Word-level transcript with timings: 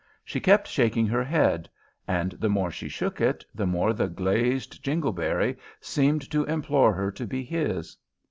She 0.25 0.39
kept 0.39 0.67
shaking 0.67 1.05
her 1.05 1.23
head, 1.23 1.69
and 2.07 2.31
the 2.31 2.49
more 2.49 2.71
she 2.71 2.89
shook 2.89 3.21
it, 3.21 3.45
the 3.53 3.67
more 3.67 3.93
the 3.93 4.07
glazed 4.09 4.83
Jingleberry 4.83 5.57
seemed 5.79 6.27
to 6.31 6.43
implore 6.45 6.91
her 6.91 7.11
to 7.11 7.27
be 7.27 7.43
his. 7.43 7.95